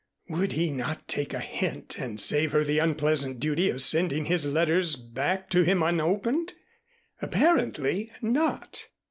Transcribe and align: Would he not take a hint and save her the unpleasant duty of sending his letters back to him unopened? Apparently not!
Would 0.29 0.53
he 0.53 0.71
not 0.71 1.07
take 1.07 1.31
a 1.31 1.39
hint 1.39 1.99
and 1.99 2.19
save 2.19 2.53
her 2.53 2.63
the 2.63 2.79
unpleasant 2.79 3.39
duty 3.39 3.69
of 3.69 3.83
sending 3.83 4.25
his 4.25 4.47
letters 4.47 4.95
back 4.95 5.47
to 5.51 5.61
him 5.61 5.83
unopened? 5.83 6.53
Apparently 7.21 8.11
not! 8.19 8.87